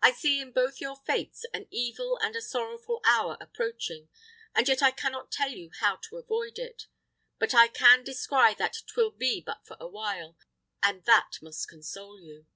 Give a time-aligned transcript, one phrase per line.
[0.00, 4.08] I see in both your fates an evil and a sorrowful hour approaching,
[4.54, 6.86] and yet I cannot tell you how to avoid it;
[7.38, 10.38] but I can descry that 'twill be but for a while,
[10.82, 12.46] and that must console you."